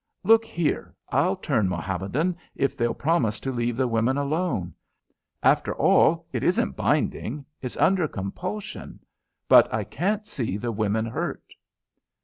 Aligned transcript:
"Look. 0.23 0.45
here, 0.45 0.95
I'll 1.09 1.35
turn 1.35 1.69
Mohammedan 1.69 2.35
if 2.55 2.75
they'll 2.75 2.95
promise 2.95 3.39
to 3.41 3.51
leave 3.51 3.77
the 3.77 3.87
women 3.87 4.17
alone. 4.17 4.73
After 5.43 5.75
all, 5.75 6.25
it 6.33 6.41
isn't 6.43 6.75
binding 6.75 7.45
it's 7.61 7.77
under 7.77 8.07
compulsion. 8.07 9.01
But 9.47 9.71
I 9.71 9.83
can't 9.83 10.25
see 10.25 10.57
the 10.57 10.71
women 10.71 11.05
hurt." 11.05 11.53